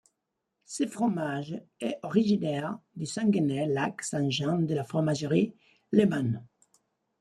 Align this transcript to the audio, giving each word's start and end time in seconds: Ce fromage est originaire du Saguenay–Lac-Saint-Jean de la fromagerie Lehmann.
Ce 0.65 0.87
fromage 0.87 1.61
est 1.79 1.99
originaire 2.01 2.79
du 2.95 3.05
Saguenay–Lac-Saint-Jean 3.05 4.57
de 4.57 4.73
la 4.73 4.83
fromagerie 4.83 5.53
Lehmann. 5.91 6.43